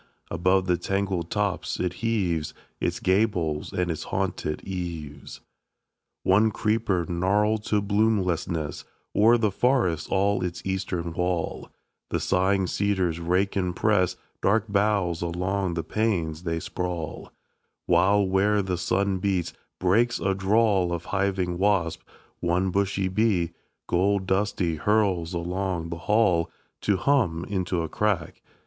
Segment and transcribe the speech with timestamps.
[0.31, 5.41] Above the tangled tops it heaves Its gables and its haunted eaves.
[6.25, 6.29] 2.
[6.31, 8.83] One creeper, gnarled to bloomlessness,
[9.15, 11.69] O'er forests all its eastern wall;
[12.09, 17.31] The sighing cedars rake and press Dark boughs along the panes they sprawl;
[17.85, 22.03] While, where the sun beats, breaks a drawl Of hiving wasps;
[22.39, 23.51] one bushy bee,
[23.85, 26.49] Gold dusty, hurls along the hall
[26.81, 28.41] To hum into a crack.